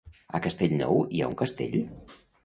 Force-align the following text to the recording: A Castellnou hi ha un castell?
A 0.37 0.39
Castellnou 0.45 0.97
hi 1.17 1.21
ha 1.21 1.27
un 1.33 1.35
castell? 1.41 1.77